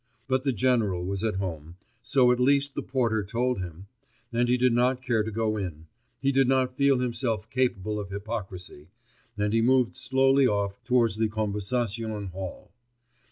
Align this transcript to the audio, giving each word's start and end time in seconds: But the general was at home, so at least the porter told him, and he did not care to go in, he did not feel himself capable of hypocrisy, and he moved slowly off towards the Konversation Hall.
But 0.27 0.43
the 0.43 0.51
general 0.51 1.05
was 1.05 1.23
at 1.23 1.35
home, 1.35 1.75
so 2.01 2.31
at 2.31 2.39
least 2.39 2.73
the 2.73 2.81
porter 2.81 3.23
told 3.23 3.59
him, 3.59 3.85
and 4.33 4.49
he 4.49 4.57
did 4.57 4.73
not 4.73 5.03
care 5.03 5.21
to 5.21 5.29
go 5.29 5.57
in, 5.57 5.85
he 6.19 6.31
did 6.31 6.47
not 6.47 6.75
feel 6.75 6.97
himself 6.97 7.47
capable 7.51 7.99
of 7.99 8.09
hypocrisy, 8.09 8.89
and 9.37 9.53
he 9.53 9.61
moved 9.61 9.95
slowly 9.95 10.47
off 10.47 10.83
towards 10.85 11.17
the 11.17 11.29
Konversation 11.29 12.25
Hall. 12.29 12.71